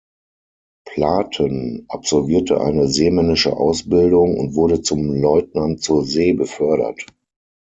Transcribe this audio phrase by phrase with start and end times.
[0.87, 7.05] Platen absolvierte eine seemännische Ausbildung und wurde zum Leutnant zur See befördert.